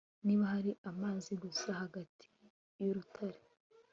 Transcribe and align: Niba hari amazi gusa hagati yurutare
Niba 0.25 0.43
hari 0.53 0.71
amazi 0.91 1.31
gusa 1.43 1.69
hagati 1.81 2.25
yurutare 2.83 3.39